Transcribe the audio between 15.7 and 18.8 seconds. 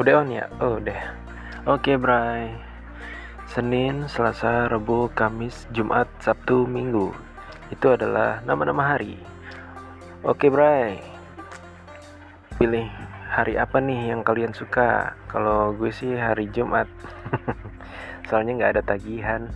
gue sih hari Jumat. Soalnya nggak